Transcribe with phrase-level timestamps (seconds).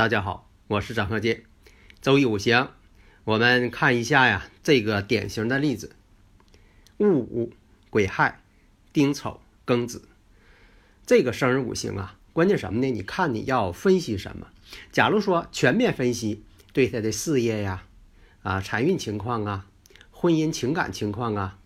[0.00, 1.42] 大家好，我是张鹤剑。
[2.00, 2.70] 周易五行，
[3.24, 5.94] 我们看一下呀，这个典型的例子：
[6.96, 7.52] 戊午、
[7.90, 8.40] 癸亥、
[8.94, 10.08] 丁丑、庚子。
[11.04, 12.90] 这个生日五行啊，关键什么呢？
[12.90, 14.46] 你看你要分析什么？
[14.90, 17.84] 假如说全面分析，对他的事业呀、
[18.40, 19.66] 啊财运情况啊、
[20.10, 21.58] 婚姻情感情况啊、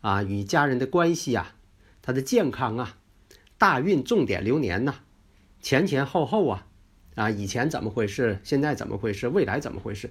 [0.00, 1.54] 啊与家人的关系啊、
[2.00, 2.96] 他的健康啊、
[3.58, 4.94] 大运重点流年呐、
[5.60, 6.66] 前前后后啊。
[7.14, 8.38] 啊，以前怎么回事？
[8.42, 9.28] 现在怎么回事？
[9.28, 10.10] 未来怎么回事？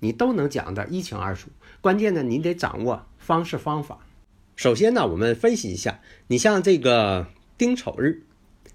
[0.00, 1.48] 你都能讲得一清二楚。
[1.80, 4.00] 关键呢，你得掌握方式方法。
[4.54, 8.22] 首先呢，我们分析一下，你像这个丁丑日，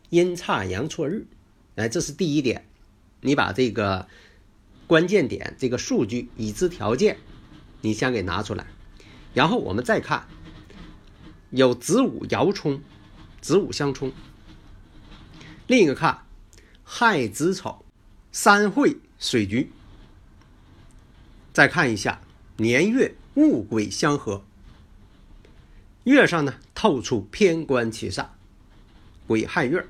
[0.09, 1.27] 阴差阳错日，
[1.75, 2.65] 哎，这是第一点。
[3.21, 4.07] 你把这个
[4.87, 7.17] 关键点、这个数据、已知条件，
[7.81, 8.65] 你先给拿出来。
[9.35, 10.25] 然后我们再看，
[11.51, 12.81] 有子午爻冲，
[13.39, 14.11] 子午相冲。
[15.67, 16.23] 另一个看。
[16.93, 17.85] 亥子丑，
[18.33, 19.71] 三会水局。
[21.53, 22.19] 再看一下
[22.57, 24.43] 年月戊癸相合，
[26.03, 28.25] 月上呢透出偏官七煞，
[29.25, 29.87] 癸亥月。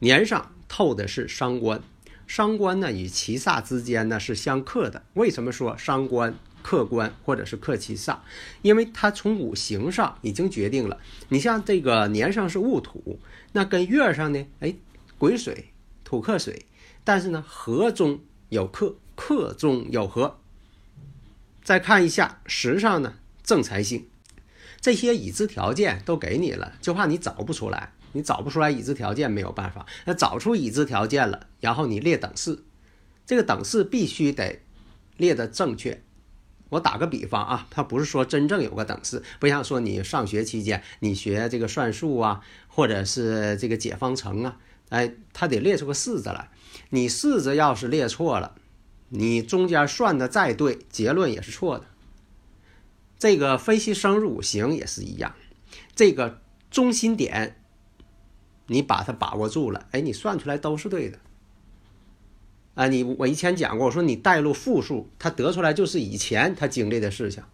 [0.00, 1.82] 年上透的是伤官，
[2.26, 5.02] 伤官呢与七煞之间呢是相克的。
[5.14, 8.18] 为什么说伤官克官或者是克七煞？
[8.60, 11.00] 因为它从五行上已经决定了。
[11.30, 13.18] 你像这个年上是戊土，
[13.52, 14.74] 那跟月上呢，哎。
[15.24, 15.72] 癸水
[16.04, 16.66] 土克水，
[17.02, 18.20] 但是呢，合中
[18.50, 20.38] 有克，克中有合。
[21.62, 24.06] 再看一下时上呢，正财星，
[24.82, 27.94] 这些已知条件都给你了，就怕你找不出来。
[28.12, 32.62] 你找不出来已知条件没有办法，那找出已知条件了，然后你列等式，
[33.24, 34.60] 这个等式必须得
[35.16, 36.02] 列的正确。
[36.68, 44.58] 我打个比方啊，它不是说真正有个等式，不像说你上学期间你学这个算术啊，或者是这个解方程啊。
[44.88, 46.50] 哎，他得列出个式子来。
[46.90, 48.54] 你式子要是列错了，
[49.08, 51.86] 你中间算的再对，结论也是错的。
[53.18, 55.34] 这个分析生日五行也是一样，
[55.94, 56.40] 这个
[56.70, 57.56] 中心点，
[58.66, 61.18] 你把它把握住了，哎，你算出来都是对的。
[62.74, 67.44] 啊，你我以前讲过，我说你带入负数，它得出来就是以前他经历的事情；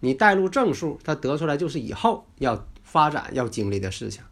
[0.00, 4.22] 你带入正数，它得出来就是以后要发展要经历的事情。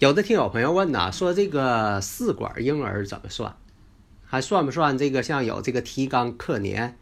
[0.00, 3.54] 有的听友朋友问呐，说这个试管婴儿怎么算？
[4.24, 6.96] 还算不算这个像有这个提纲克年？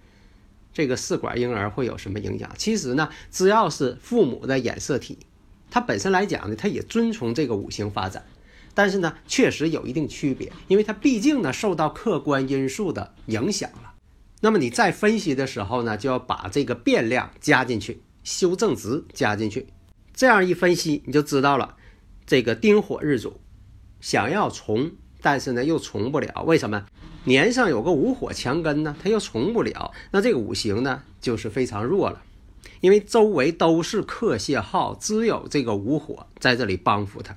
[0.72, 2.50] 这个试管婴儿会有什么影响？
[2.58, 5.16] 其实呢，只要是父母的染色体，
[5.70, 8.24] 它本身来讲呢，它也遵从这个五行发展，
[8.74, 13.92] 但是呢，确实有一定区别，因为它毕竟呢受到客观因素的影响了。
[14.40, 19.68] 那么你在分析的时候呢，就要把这个变量加进去，修正值加进去，
[20.12, 21.76] 这样一分析你就知道了。
[22.28, 23.40] 这个丁火日主
[24.02, 26.84] 想要从，但是呢又从不了，为什么？
[27.24, 29.92] 年上有个午火强根呢，他又从不了。
[30.10, 32.22] 那这个五行呢就是非常弱了，
[32.82, 37.34] 因为周围都是克泄耗，只有这个午火在这里帮扶他。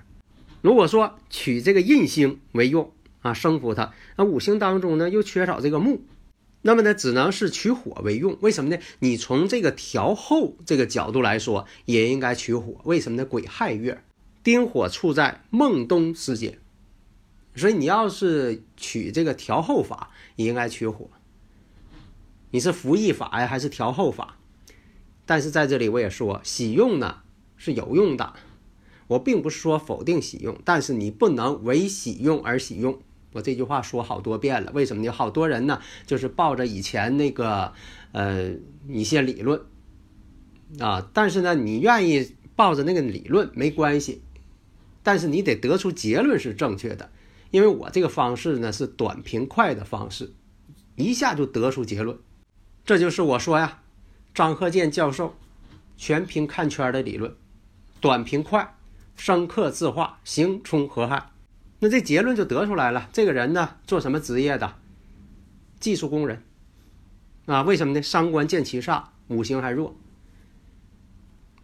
[0.61, 2.91] 如果说取这个印星为用
[3.21, 6.01] 啊，生扶他，那五行当中呢又缺少这个木，
[6.63, 8.37] 那么呢只能是取火为用。
[8.41, 8.77] 为什么呢？
[8.99, 12.81] 你从这个调后这个角度来说，也应该取火。
[12.83, 13.25] 为什么呢？
[13.25, 14.03] 癸亥月。
[14.43, 16.57] 丁火处在孟冬时节，
[17.55, 21.09] 所以你要是取这个调后法，你应该取火。
[22.49, 24.37] 你是服役法呀，还是调后法？
[25.25, 27.19] 但是在这里我也说，喜用呢
[27.55, 28.33] 是有用的，
[29.07, 32.99] 我并不是说否定喜用，但是你不能为喜用而喜用。
[33.33, 35.11] 我这句话说好多遍了，为什么呢？
[35.11, 37.71] 好多人呢就是抱着以前那个
[38.11, 38.51] 呃
[38.89, 39.61] 一些理论
[40.79, 44.21] 啊，但是呢你愿意抱着那个理论没关系。
[45.03, 47.09] 但是你得得出结论是正确的，
[47.49, 50.33] 因为我这个方式呢是短平快的方式，
[50.95, 52.17] 一下就得出结论。
[52.85, 53.81] 这就是我说呀，
[54.33, 55.35] 张鹤剑教授
[55.97, 57.35] 全凭看圈的理论，
[57.99, 58.75] 短平快，
[59.15, 61.31] 生克自化，行冲合害，
[61.79, 63.09] 那这结论就得出来了。
[63.13, 64.77] 这个人呢做什么职业的？
[65.79, 66.43] 技术工人，
[67.47, 68.01] 啊，为什么呢？
[68.03, 69.95] 伤官见其煞，五行还弱。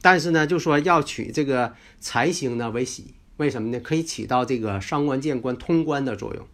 [0.02, 3.80] 但是呢，就说要取这个财星呢为喜，为什么呢？
[3.80, 6.48] 可以起到这个伤官见官通关的作用。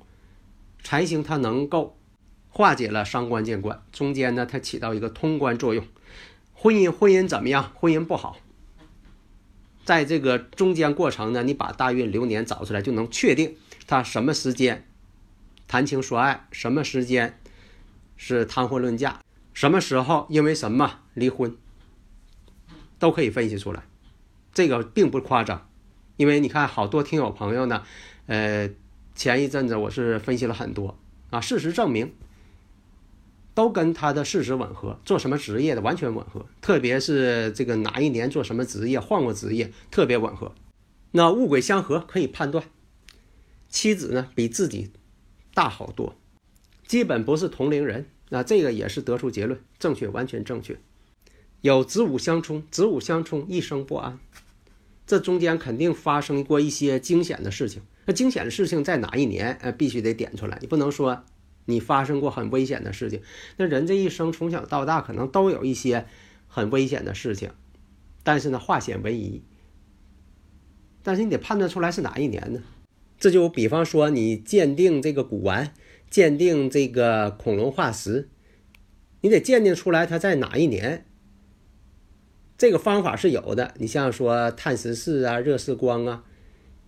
[0.83, 1.97] 财星它能够
[2.49, 5.85] 化解了伤官见官，中间呢它起到一个通关作用。
[6.53, 7.71] 婚姻婚姻怎么样？
[7.75, 8.37] 婚姻不好。
[9.85, 13.57] 在这个中间过程呢，你把大运流年找出来，就能确定
[13.87, 14.85] 他什么时间
[15.67, 17.39] 谈情说爱，什么时间
[18.15, 19.21] 是谈婚论嫁，
[19.53, 21.57] 什么时候因为什么离婚，
[22.99, 23.83] 都可以分析出来。
[24.53, 25.67] 这个并不夸张，
[26.17, 27.83] 因为你看好多听友朋友呢，
[28.27, 28.69] 呃，
[29.15, 30.97] 前一阵子我是分析了很多
[31.29, 32.13] 啊，事实证明。
[33.55, 40.55] 都跟他的事实吻合，做什么职业的完全吻合，特别是这个哪一年做什么职业，换过职业，特别吻合。
[41.11, 42.65] 那物鬼相合可以判断，
[43.69, 44.89] 妻子呢比自己
[45.53, 46.15] 大好多，
[46.87, 48.09] 基本不是同龄人。
[48.29, 50.79] 那这个也是得出结论，正确，完全正确。
[51.61, 54.17] 有子午相冲，子午相冲，一生不安。
[55.05, 57.81] 这中间肯定发生过一些惊险的事情。
[58.05, 59.57] 那惊险的事情在哪一年？
[59.61, 61.23] 呃，必须得点出来，你不能说。
[61.65, 63.21] 你发生过很危险的事情，
[63.55, 66.05] 那人这一生从小到大可能都有一些
[66.45, 67.51] 很危险的事情，
[68.21, 69.41] 但是呢，化险为夷。
[71.03, 72.61] 但是你得判断出来是哪一年呢？
[73.17, 75.73] 这就比方说你鉴定这个古玩，
[76.09, 78.27] 鉴定这个恐龙化石，
[79.21, 81.05] 你得鉴定出来它在哪一年。
[82.57, 86.23] 这个方法是有的，你像说碳十四啊、热释光啊，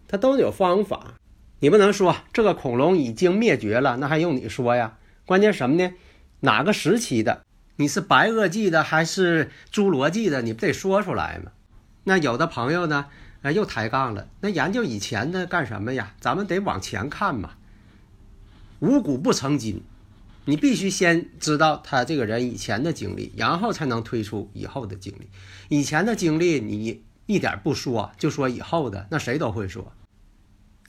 [0.08, 1.16] 它都有方法。
[1.60, 4.98] 你不能说这个恐龙已经灭绝了，那还用你说呀？
[5.26, 5.94] 关键什么呢？
[6.42, 7.42] 哪个时期的？
[7.78, 10.42] 你是白垩纪的还是侏罗纪的？
[10.42, 11.52] 你不得说出来吗？
[12.04, 13.08] 那有的朋友呢，
[13.42, 14.28] 呃，又抬杠了。
[14.42, 16.14] 那研究以前的干什么呀？
[16.20, 17.52] 咱们得往前看嘛。
[18.80, 19.82] 五谷不成金，
[20.46, 25.30] 你必须先知道他这个人以前的经历，然后才能推出以后的经历。
[25.70, 29.92] 以前的经历你一点不说，就说以后的，那谁都会说。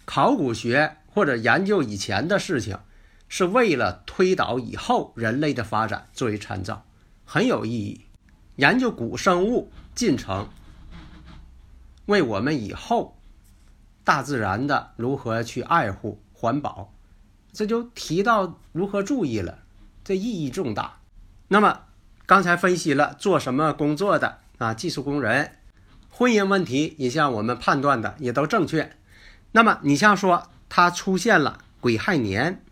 [0.04, 2.78] 考古学或者研究以前的事情，
[3.28, 6.84] 是为了推导以后人类的发展作为参照，
[7.24, 8.02] 很有意义。
[8.56, 10.48] 研究古生物进程，
[12.06, 13.18] 为我们以后
[14.04, 16.92] 大自然的如何去爱护环保，
[17.56, 19.60] 这就提到如何注意了，
[20.04, 20.98] 这意义重大。
[21.48, 21.84] 那么
[22.26, 25.52] 刚才分析了做什么工作的啊，技术工人，
[26.10, 28.94] 婚姻问题，也像我们判断的也都正确。
[29.52, 32.62] 那么你像说他出现了癸亥年，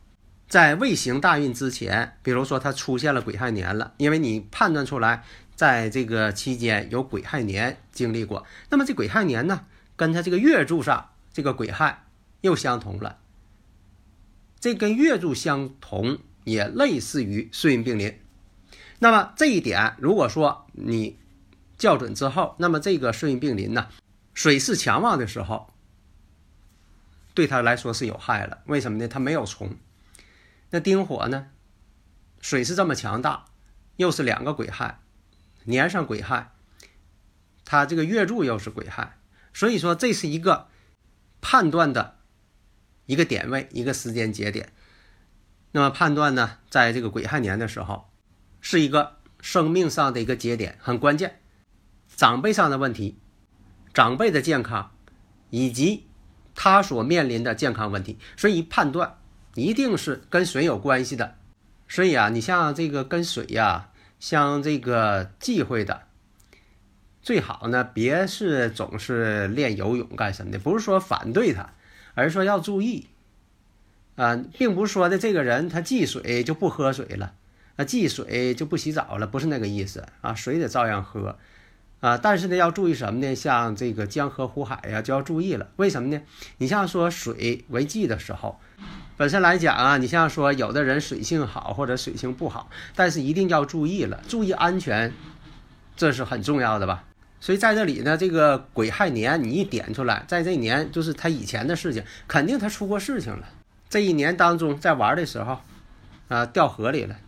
[0.49, 9.63] 在未行大运之前，比如说他出现了癸亥年了，因为你判断出来在这个期间有癸亥年经历过，那么这癸亥年呢，
[9.97, 12.05] 跟他这个月柱上这个癸亥
[12.43, 13.17] 又相同了，
[14.65, 18.19] 这跟月柱相同也类似于岁运并临。
[18.99, 21.19] 那么这一点如果说你
[21.77, 23.89] 校准之后，那么这个顺运并临呢，
[24.33, 25.71] 水势强旺的时候。
[27.35, 29.07] 对他来说是有害了，为什么呢？
[29.07, 29.77] 他没有虫。
[30.71, 31.49] 那丁火呢？
[32.41, 33.45] 水是这么强大，
[33.97, 34.99] 又是两个癸亥，
[35.65, 36.55] 年上癸亥，
[37.67, 39.19] 他这个月柱又是癸亥，
[39.53, 40.69] 所以说这是一个
[41.43, 42.17] 判断的
[43.07, 44.73] 一个点位，一个时间节点。
[45.73, 48.11] 那么判断呢，在这个癸亥年的时候，
[48.61, 51.41] 是一个生命上的一个节点，很关键。
[52.17, 53.19] 长辈上的问题，
[53.93, 54.91] 长辈的健康，
[55.51, 56.07] 以及。
[56.57, 59.19] 他所面临的健康问题，所以判断
[59.57, 61.35] 一定是跟水有关系的。
[61.89, 63.91] 所以啊，你像这个跟水呀，
[64.21, 66.03] 像这个忌讳的，
[67.21, 70.61] 最好呢别是总是练游泳干什么的。
[70.61, 71.75] 不是说反对他，
[72.15, 73.07] 而是说要注意
[74.17, 77.35] 啊，并不是说的这个人他忌水就不喝水了，
[77.77, 81.37] 啊忌水就不洗澡了，不是那个意思啊，水得照样喝。
[82.01, 83.35] 啊，但是呢，要注意什么呢？
[83.35, 85.71] 像这个江河湖海呀，就要注意了。
[85.77, 86.21] 为什么呢？
[86.59, 88.61] 你像说水为忌的时候，
[89.17, 95.15] 本身来讲啊，你像说有的人水性好或者水性不好，但是一定要注意了，注意安全，
[95.97, 97.05] 这是很重要的吧。
[97.45, 103.47] 所以在这里呢，这个癸亥年你一点出来，在这一年就是他以前的事情，肯定他出过事情了。
[103.91, 105.61] 这一年当中在玩的时候，
[106.29, 107.19] 啊掉河里了，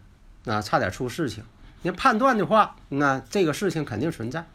[0.47, 1.45] 啊差点出事情。
[1.83, 4.47] 你判断的话，那这个事情肯定存在。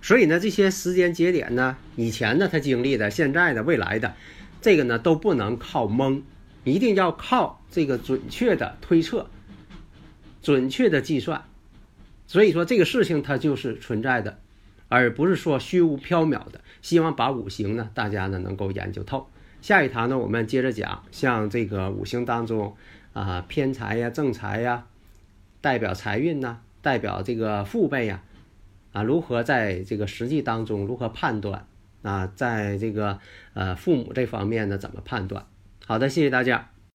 [0.00, 4.14] 所以呢，这些时间节点呢，以前呢他经历的、现在的、未来的，
[4.62, 6.22] 这个呢都不能靠蒙，
[6.62, 9.28] 一定要靠这个准确的推测、
[10.40, 11.42] 准确的计算。
[12.28, 14.38] 所以说这个事情它就是存在的，
[14.90, 16.60] 而不是说虚无缥缈的。
[16.82, 19.26] 希望把五行呢大家呢能够研究透。
[19.62, 22.76] 下一堂呢我们接着讲像这个五行当中
[23.12, 24.86] 啊偏财呀正财呀
[25.60, 28.22] 代表财运呐代表这个父辈呀
[28.92, 31.66] 啊如何在这个实际当中如何判断
[32.02, 33.18] 啊在这个
[33.54, 35.46] 呃父母这方面呢怎么判断。
[35.86, 36.79] 好的谢谢大家。